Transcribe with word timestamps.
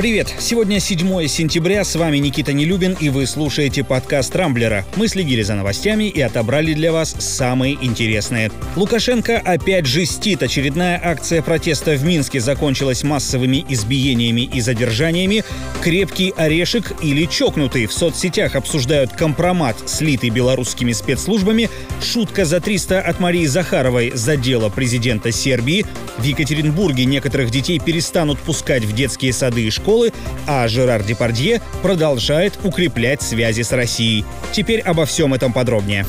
Привет! 0.00 0.34
Сегодня 0.38 0.80
7 0.80 1.26
сентября, 1.26 1.84
с 1.84 1.94
вами 1.94 2.16
Никита 2.16 2.54
Нелюбин, 2.54 2.96
и 2.98 3.10
вы 3.10 3.26
слушаете 3.26 3.84
подкаст 3.84 4.34
«Рамблера». 4.34 4.86
Мы 4.96 5.08
следили 5.08 5.42
за 5.42 5.56
новостями 5.56 6.04
и 6.04 6.22
отобрали 6.22 6.72
для 6.72 6.90
вас 6.90 7.14
самые 7.18 7.76
интересные. 7.84 8.50
Лукашенко 8.76 9.36
опять 9.36 9.84
жестит. 9.84 10.42
Очередная 10.42 10.98
акция 11.04 11.42
протеста 11.42 11.96
в 11.96 12.04
Минске 12.06 12.40
закончилась 12.40 13.02
массовыми 13.02 13.62
избиениями 13.68 14.40
и 14.50 14.62
задержаниями. 14.62 15.44
Крепкий 15.82 16.32
орешек 16.34 16.94
или 17.02 17.26
чокнутый 17.26 17.84
в 17.84 17.92
соцсетях 17.92 18.54
обсуждают 18.56 19.12
компромат, 19.12 19.76
слитый 19.84 20.30
белорусскими 20.30 20.92
спецслужбами, 20.92 21.68
шутка 22.02 22.46
за 22.46 22.62
300 22.62 23.02
от 23.02 23.20
Марии 23.20 23.44
Захаровой 23.44 24.12
за 24.14 24.38
дело 24.38 24.70
президента 24.70 25.30
Сербии. 25.30 25.84
В 26.16 26.22
Екатеринбурге 26.22 27.04
некоторых 27.04 27.50
детей 27.50 27.78
перестанут 27.78 28.38
пускать 28.38 28.84
в 28.84 28.94
детские 28.94 29.34
сады 29.34 29.64
и 29.64 29.70
школы 29.70 29.89
школы, 29.90 30.12
а 30.46 30.68
Жерар 30.68 31.02
Депардье 31.02 31.60
продолжает 31.82 32.56
укреплять 32.62 33.22
связи 33.22 33.62
с 33.62 33.72
Россией. 33.72 34.24
Теперь 34.52 34.80
обо 34.80 35.04
всем 35.04 35.34
этом 35.34 35.52
подробнее. 35.52 36.06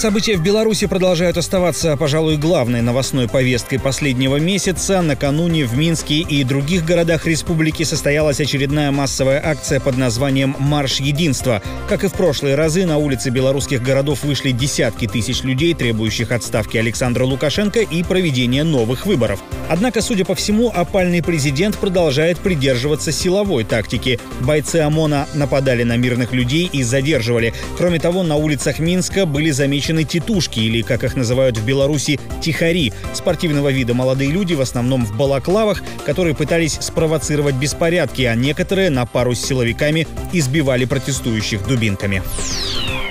События 0.00 0.34
в 0.38 0.42
Беларуси 0.42 0.86
продолжают 0.86 1.36
оставаться, 1.36 1.94
пожалуй, 1.94 2.38
главной 2.38 2.80
новостной 2.80 3.28
повесткой 3.28 3.78
последнего 3.78 4.36
месяца. 4.36 5.02
Накануне 5.02 5.66
в 5.66 5.76
Минске 5.76 6.20
и 6.20 6.42
других 6.42 6.86
городах 6.86 7.26
республики 7.26 7.82
состоялась 7.82 8.40
очередная 8.40 8.92
массовая 8.92 9.42
акция 9.44 9.78
под 9.78 9.98
названием 9.98 10.56
«Марш 10.58 11.00
единства». 11.00 11.60
Как 11.86 12.02
и 12.02 12.08
в 12.08 12.14
прошлые 12.14 12.54
разы, 12.54 12.86
на 12.86 12.96
улицы 12.96 13.28
белорусских 13.28 13.82
городов 13.82 14.24
вышли 14.24 14.52
десятки 14.52 15.06
тысяч 15.06 15.42
людей, 15.42 15.74
требующих 15.74 16.32
отставки 16.32 16.78
Александра 16.78 17.24
Лукашенко 17.26 17.80
и 17.80 18.02
проведения 18.02 18.64
новых 18.64 19.04
выборов. 19.04 19.40
Однако, 19.68 20.00
судя 20.00 20.24
по 20.24 20.34
всему, 20.34 20.72
опальный 20.74 21.22
президент 21.22 21.76
продолжает 21.76 22.38
придерживаться 22.38 23.12
силовой 23.12 23.64
тактики. 23.64 24.18
Бойцы 24.40 24.76
ОМОНа 24.76 25.28
нападали 25.34 25.82
на 25.82 25.98
мирных 25.98 26.32
людей 26.32 26.70
и 26.72 26.82
задерживали. 26.84 27.52
Кроме 27.76 27.98
того, 27.98 28.22
на 28.22 28.36
улицах 28.36 28.78
Минска 28.78 29.26
были 29.26 29.50
замечены 29.50 29.89
титушки, 30.04 30.60
или, 30.60 30.82
как 30.82 31.04
их 31.04 31.16
называют 31.16 31.58
в 31.58 31.64
Беларуси, 31.64 32.18
тихари. 32.40 32.92
Спортивного 33.12 33.70
вида 33.70 33.94
молодые 33.94 34.30
люди, 34.30 34.54
в 34.54 34.60
основном 34.60 35.04
в 35.04 35.16
балаклавах, 35.16 35.82
которые 36.04 36.34
пытались 36.34 36.78
спровоцировать 36.80 37.54
беспорядки, 37.54 38.22
а 38.22 38.34
некоторые 38.34 38.90
на 38.90 39.06
пару 39.06 39.34
с 39.34 39.40
силовиками 39.40 40.06
избивали 40.32 40.84
протестующих 40.84 41.66
дубинками. 41.66 42.22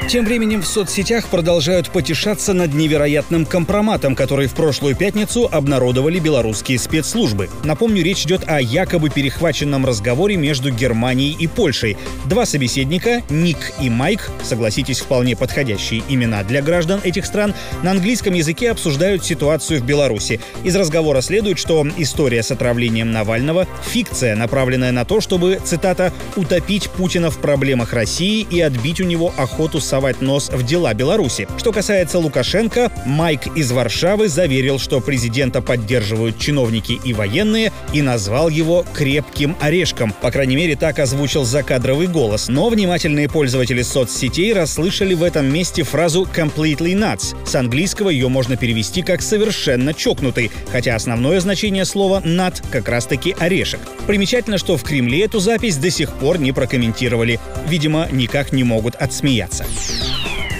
Тем 0.10 0.26
временем 0.26 0.64
в 0.64 0.66
соцсетях 0.66 1.28
продолжают 1.28 1.92
потешаться 1.92 2.54
над 2.56 2.74
невероятным 2.74 3.46
компроматом, 3.46 4.16
который 4.16 4.48
в 4.48 4.56
прошлую 4.56 4.96
пятницу 4.96 5.48
обнародовали 5.52 6.18
белорусские 6.18 6.80
спецслужбы. 6.80 7.48
Напомню, 7.64 8.04
речь 8.04 8.26
идет 8.26 8.42
о 8.48 8.60
якобы 8.60 9.12
перехваченном 9.12 9.86
разговоре 9.86 10.36
между 10.36 10.72
Германией 10.72 11.36
и 11.38 11.46
Польшей. 11.46 11.96
Два 12.26 12.48
собеседника, 12.48 13.22
Ник 13.30 13.74
и 13.80 13.92
Майк, 13.92 14.32
согласитесь, 14.42 15.00
вполне 15.00 15.36
подходящие 15.36 16.02
имена 16.10 16.42
для 16.42 16.64
граждан 16.64 17.02
этих 17.04 17.28
стран, 17.28 17.54
на 17.84 17.92
английском 17.92 18.34
языке 18.34 18.72
обсуждают 18.72 19.24
ситуацию 19.24 19.80
в 19.80 19.86
Беларуси. 19.86 20.40
Из 20.64 20.76
разговора 20.76 21.22
следует, 21.22 21.60
что 21.60 21.86
история 21.98 22.42
с 22.42 22.50
отравлением 22.50 23.12
Навального— 23.12 23.68
фикция, 23.92 24.36
направленная 24.36 24.92
на 24.92 25.06
то, 25.06 25.22
чтобы, 25.22 25.62
цитата, 25.64 26.12
«утопить 26.36 26.90
Путина 26.90 27.30
в 27.30 27.38
проблемах 27.38 27.94
России 27.94 28.48
и 28.50 28.60
отбить 28.60 29.02
у 29.02 29.04
него 29.04 29.32
охоту 29.38 29.80
с 29.80 29.99
совать 30.00 30.22
нос 30.22 30.50
в 30.50 30.64
дела 30.64 30.94
Беларуси. 30.94 31.46
Что 31.58 31.74
касается 31.74 32.20
Лукашенко, 32.20 32.90
Майк 33.06 33.48
из 33.58 33.70
Варшавы 33.74 34.30
заверил, 34.30 34.80
что 34.80 35.02
президента 35.02 35.62
поддерживают 35.62 36.40
чиновники 36.40 36.98
и 37.04 37.12
военные, 37.12 37.74
и 37.92 38.02
назвал 38.02 38.48
его 38.48 38.86
«крепким 38.94 39.58
орешком». 39.60 40.14
По 40.22 40.32
крайней 40.32 40.56
мере, 40.56 40.78
так 40.78 41.00
озвучил 41.00 41.44
закадровый 41.44 42.08
голос. 42.08 42.48
Но 42.48 42.70
внимательные 42.70 43.28
пользователи 43.28 43.82
соцсетей 43.82 44.54
расслышали 44.54 45.16
в 45.16 45.22
этом 45.22 45.52
месте 45.52 45.84
фразу 45.84 46.26
«completely 46.34 46.94
nuts». 46.94 47.36
С 47.46 47.56
английского 47.56 48.10
ее 48.10 48.30
можно 48.30 48.56
перевести 48.56 49.02
как 49.02 49.22
«совершенно 49.22 49.94
чокнутый», 49.94 50.50
хотя 50.72 50.96
основное 50.96 51.42
значение 51.42 51.84
слова 51.84 52.22
«nut» 52.24 52.64
как 52.72 52.88
раз-таки 52.88 53.36
«орешек». 53.38 53.82
Примечательно, 54.08 54.58
что 54.58 54.78
в 54.78 54.84
Кремле 54.84 55.26
эту 55.26 55.42
запись 55.42 55.76
до 55.76 55.90
сих 55.90 56.14
пор 56.14 56.40
не 56.40 56.54
прокомментировали. 56.54 57.38
Видимо, 57.68 58.08
никак 58.14 58.54
не 58.54 58.64
могут 58.64 58.96
отсмеяться. 58.96 59.66
Thank 59.90 60.04
you. 60.04 60.19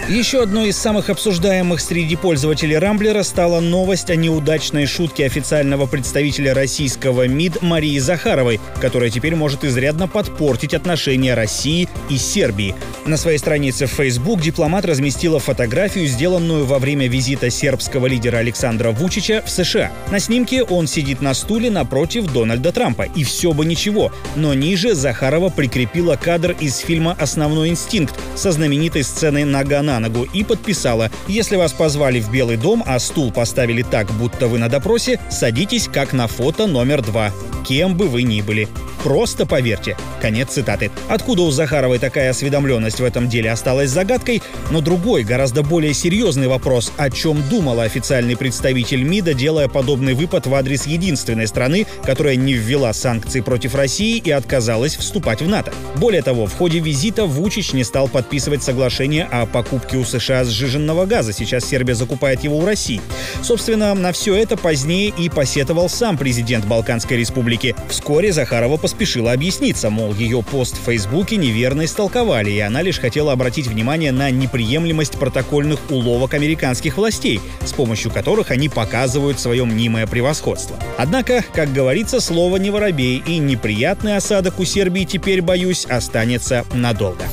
Еще 0.10 0.42
одной 0.42 0.70
из 0.70 0.78
самых 0.78 1.12
обсуждаемых 1.12 1.80
среди 1.80 2.16
пользователей 2.16 2.80
Рамблера 2.80 3.22
стала 3.22 3.60
новость 3.60 4.10
о 4.10 4.16
неудачной 4.16 4.88
шутке 4.88 5.28
официального 5.28 5.86
представителя 5.86 6.56
российского 6.56 7.28
МИД 7.28 7.62
Марии 7.62 8.00
Захаровой, 8.00 8.60
которая 8.82 9.12
теперь 9.12 9.36
может 9.36 9.64
изрядно 9.64 10.08
подпортить 10.08 10.74
отношения 10.74 11.36
России 11.36 11.88
и 12.10 12.18
Сербии. 12.18 12.74
На 13.06 13.18
своей 13.18 13.38
странице 13.38 13.86
в 13.86 13.92
Facebook 13.92 14.42
дипломат 14.42 14.84
разместила 14.86 15.40
фотографию, 15.40 16.08
сделанную 16.08 16.66
во 16.66 16.80
время 16.80 17.08
визита 17.08 17.52
сербского 17.52 18.08
лидера 18.08 18.38
Александра 18.38 18.90
Вучича 18.90 19.44
в 19.46 19.52
США. 19.52 19.92
На 20.10 20.20
снимке 20.20 20.64
он 20.64 20.88
сидит 20.88 21.22
на 21.22 21.36
стуле 21.36 21.70
напротив 21.70 22.34
Дональда 22.34 22.72
Трампа. 22.72 23.04
И 23.04 23.24
все 23.24 23.54
бы 23.54 23.64
ничего. 23.64 24.12
Но 24.36 24.56
ниже 24.56 24.96
Захарова 24.96 25.50
прикрепила 25.50 26.16
кадр 26.16 26.56
из 26.60 26.78
фильма 26.78 27.16
«Основной 27.20 27.70
инстинкт» 27.70 28.16
со 28.36 28.52
знаменитой 28.52 29.04
сценой 29.04 29.44
«Нога 29.44 29.84
ногу» 30.00 30.28
и 30.34 30.44
подписала 30.44 31.12
«Если 31.28 31.56
вас 31.56 31.74
позвали 31.74 32.20
в 32.20 32.32
Белый 32.32 32.58
дом, 32.58 32.84
а 32.86 33.00
стул 33.00 33.32
поставили 33.32 33.84
так, 33.84 34.12
будто 34.14 34.48
вы 34.48 34.58
на 34.58 34.70
допросе, 34.70 35.20
садитесь 35.30 35.88
как 35.88 36.14
на 36.14 36.28
фото 36.28 36.68
номер 36.68 37.02
два, 37.02 37.32
кем 37.68 37.96
бы 37.96 38.08
вы 38.08 38.24
ни 38.24 38.42
были». 38.42 38.68
Просто 39.04 39.46
поверьте. 39.46 39.96
Конец 40.22 40.50
цитаты. 40.50 40.92
Откуда 41.08 41.44
у 41.44 41.52
Захаровой 41.52 42.00
такая 42.00 42.32
осведомленность 42.32 43.00
в 43.00 43.04
этом 43.04 43.30
деле 43.30 43.52
осталась 43.52 43.90
загадкой, 43.90 44.42
но 44.72 44.82
другой, 44.82 45.24
гораздо 45.24 45.64
более 45.64 45.94
серьезный 45.94 46.48
вопрос, 46.48 46.92
о 46.98 47.10
чем 47.10 47.42
думал 47.50 47.80
официальный 47.80 48.36
представитель 48.36 49.04
МИДа, 49.04 49.34
делая 49.34 49.68
подобный 49.68 50.14
выпад 50.14 50.48
в 50.48 50.54
адрес 50.54 50.86
единственной 50.86 51.48
страны, 51.48 51.88
которая 52.04 52.36
не 52.36 52.54
ввела 52.54 52.92
санкции 52.94 53.42
против 53.42 53.76
России 53.76 54.18
и 54.18 54.32
отказалась 54.32 54.98
вступать 54.98 55.42
в 55.42 55.48
НАТО. 55.48 55.74
Более 55.96 56.22
того, 56.22 56.46
в 56.46 56.54
ходе 56.54 56.80
визита 56.80 57.26
Вучич 57.26 57.74
не 57.74 57.84
стал 57.84 58.08
подписывать 58.08 58.64
соглашение 58.64 59.28
о 59.32 59.46
покупке 59.46 59.98
у 59.98 60.04
США 60.04 60.44
сжиженного 60.44 61.06
газа. 61.06 61.32
Сейчас 61.32 61.66
Сербия 61.66 61.96
закупает 61.96 62.44
его 62.44 62.58
у 62.58 62.66
России. 62.66 63.02
Собственно, 63.42 63.94
на 63.94 64.12
все 64.12 64.36
это 64.36 64.58
позднее 64.58 65.14
и 65.18 65.30
посетовал 65.30 65.90
сам 65.90 66.18
президент 66.18 66.66
Балканской 66.66 67.18
республики. 67.18 67.76
Вскоре 67.90 68.32
Захарова 68.32 68.78
поспешила 68.90 69.34
объясниться, 69.34 69.92
мол, 69.92 70.16
ее 70.16 70.42
пост 70.42 70.76
в 70.76 70.86
Фейсбуке 70.86 71.36
неверно 71.36 71.86
истолковали, 71.86 72.50
и 72.50 72.60
она 72.60 72.82
лишь 72.82 72.98
хотела 72.98 73.34
обратить 73.34 73.68
внимание 73.68 74.12
на 74.12 74.32
неприемлемость 74.32 75.20
протокольных 75.20 75.92
уловок 75.92 76.34
американских 76.34 76.98
властей, 76.98 77.40
с 77.64 77.72
помощью 77.72 78.10
которых 78.10 78.50
они 78.50 78.68
показывают 78.68 79.40
свое 79.40 79.64
мнимое 79.64 80.08
превосходство. 80.08 80.76
Однако, 80.98 81.46
как 81.54 81.72
говорится, 81.72 82.20
слово 82.20 82.58
не 82.58 82.72
воробей, 82.72 83.22
и 83.28 83.38
неприятный 83.38 84.18
осадок 84.18 84.60
у 84.60 84.66
Сербии 84.66 85.04
теперь, 85.04 85.44
боюсь, 85.44 85.86
останется 85.86 86.66
надолго. 86.74 87.26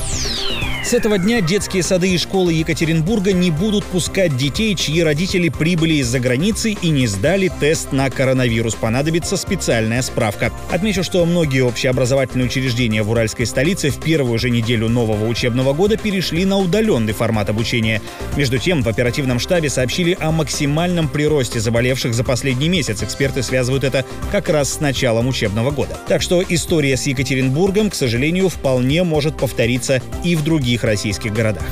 С 0.87 0.93
этого 0.93 1.17
дня 1.17 1.41
детские 1.41 1.83
сады 1.83 2.13
и 2.13 2.17
школы 2.17 2.53
Екатеринбурга 2.53 3.33
не 3.33 3.51
будут 3.51 3.83
пускать 3.83 4.37
детей, 4.37 4.73
чьи 4.73 5.03
родители 5.03 5.49
прибыли 5.49 5.95
из-за 5.95 6.21
границы 6.21 6.77
и 6.81 6.87
не 6.87 7.07
сдали 7.07 7.51
тест 7.59 7.91
на 7.91 8.09
коронавирус. 8.09 8.75
Понадобится 8.75 9.35
специальная 9.35 10.01
справка. 10.01 10.49
Отмечу, 10.71 11.03
что 11.03 11.25
многие 11.25 11.59
общеобразовательные 11.59 12.45
учреждения 12.45 13.03
в 13.03 13.11
уральской 13.11 13.45
столице 13.45 13.89
в 13.89 13.99
первую 13.99 14.39
же 14.39 14.49
неделю 14.49 14.87
нового 14.87 15.27
учебного 15.27 15.73
года 15.73 15.97
перешли 15.97 16.45
на 16.45 16.57
удаленный 16.57 17.11
формат 17.11 17.49
обучения. 17.49 18.01
Между 18.37 18.57
тем, 18.57 18.81
в 18.81 18.87
оперативном 18.87 19.39
штабе 19.39 19.69
сообщили 19.69 20.17
о 20.21 20.31
максимальном 20.31 21.09
приросте 21.09 21.59
заболевших 21.59 22.13
за 22.13 22.23
последний 22.23 22.69
месяц. 22.69 23.03
Эксперты 23.03 23.43
связывают 23.43 23.83
это 23.83 24.05
как 24.31 24.47
раз 24.47 24.75
с 24.75 24.79
началом 24.79 25.27
учебного 25.27 25.71
года. 25.71 25.97
Так 26.07 26.21
что 26.21 26.41
история 26.47 26.95
с 26.95 27.07
Екатеринбургом, 27.07 27.89
к 27.89 27.93
сожалению, 27.93 28.47
вполне 28.47 29.03
может 29.03 29.35
повториться 29.35 30.01
и 30.23 30.37
в 30.37 30.45
других 30.45 30.76
других 30.77 30.83
российских 30.83 31.33
городах. 31.33 31.63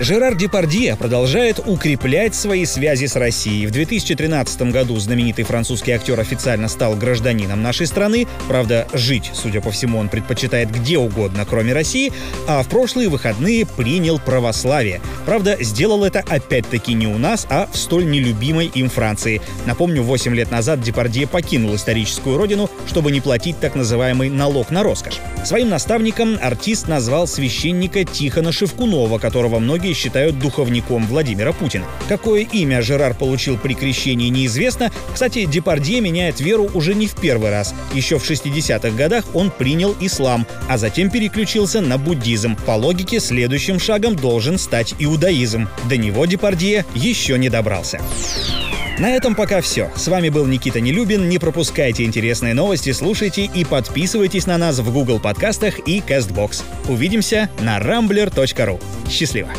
Жерар 0.00 0.36
Депардье 0.36 0.94
продолжает 0.94 1.58
укреплять 1.66 2.32
свои 2.32 2.64
связи 2.66 3.06
с 3.06 3.16
Россией. 3.16 3.66
В 3.66 3.72
2013 3.72 4.62
году 4.70 4.96
знаменитый 4.96 5.44
французский 5.44 5.90
актер 5.90 6.20
официально 6.20 6.68
стал 6.68 6.94
гражданином 6.94 7.62
нашей 7.62 7.88
страны. 7.88 8.28
Правда, 8.46 8.86
жить, 8.92 9.32
судя 9.34 9.60
по 9.60 9.72
всему, 9.72 9.98
он 9.98 10.08
предпочитает 10.08 10.70
где 10.70 10.98
угодно, 10.98 11.44
кроме 11.44 11.72
России. 11.72 12.12
А 12.46 12.62
в 12.62 12.68
прошлые 12.68 13.08
выходные 13.08 13.66
принял 13.66 14.20
православие. 14.20 15.00
Правда, 15.26 15.56
сделал 15.60 16.04
это 16.04 16.20
опять-таки 16.20 16.94
не 16.94 17.08
у 17.08 17.18
нас, 17.18 17.48
а 17.50 17.68
в 17.72 17.76
столь 17.76 18.06
нелюбимой 18.08 18.66
им 18.66 18.88
Франции. 18.90 19.42
Напомню, 19.66 20.04
8 20.04 20.32
лет 20.32 20.52
назад 20.52 20.80
Депардье 20.80 21.26
покинул 21.26 21.74
историческую 21.74 22.36
родину, 22.36 22.70
чтобы 22.86 23.10
не 23.10 23.20
платить 23.20 23.58
так 23.58 23.74
называемый 23.74 24.30
налог 24.30 24.70
на 24.70 24.84
роскошь. 24.84 25.18
Своим 25.44 25.70
наставником 25.70 26.38
артист 26.40 26.86
назвал 26.86 27.26
священника 27.26 28.04
Тихона 28.04 28.52
Шевкунова, 28.52 29.18
которого 29.18 29.58
многие 29.58 29.87
многие 29.88 29.94
считают 29.94 30.38
духовником 30.38 31.06
Владимира 31.06 31.52
Путина. 31.52 31.86
Какое 32.08 32.42
имя 32.42 32.82
Жерар 32.82 33.14
получил 33.14 33.56
при 33.56 33.74
крещении, 33.74 34.28
неизвестно. 34.28 34.90
Кстати, 35.12 35.46
Депардье 35.46 36.00
меняет 36.00 36.40
веру 36.40 36.68
уже 36.74 36.94
не 36.94 37.06
в 37.06 37.14
первый 37.14 37.50
раз. 37.50 37.74
Еще 37.94 38.18
в 38.18 38.30
60-х 38.30 38.90
годах 38.90 39.24
он 39.34 39.50
принял 39.50 39.96
ислам, 40.00 40.46
а 40.68 40.76
затем 40.76 41.10
переключился 41.10 41.80
на 41.80 41.96
буддизм. 41.96 42.56
По 42.66 42.72
логике, 42.72 43.20
следующим 43.20 43.80
шагом 43.80 44.14
должен 44.16 44.58
стать 44.58 44.94
иудаизм. 44.98 45.68
До 45.88 45.96
него 45.96 46.26
Депардье 46.26 46.84
еще 46.94 47.38
не 47.38 47.48
добрался. 47.48 48.00
На 48.98 49.12
этом 49.12 49.36
пока 49.36 49.60
все. 49.60 49.90
С 49.94 50.08
вами 50.08 50.28
был 50.28 50.46
Никита 50.46 50.80
Нелюбин. 50.80 51.28
Не 51.28 51.38
пропускайте 51.38 52.02
интересные 52.04 52.52
новости, 52.52 52.92
слушайте 52.92 53.44
и 53.44 53.64
подписывайтесь 53.64 54.46
на 54.46 54.58
нас 54.58 54.80
в 54.80 54.92
Google 54.92 55.20
подкастах 55.20 55.78
и 55.86 56.00
CastBox. 56.00 56.62
Увидимся 56.88 57.48
на 57.60 57.78
rambler.ru. 57.78 58.80
Счастливо! 59.08 59.50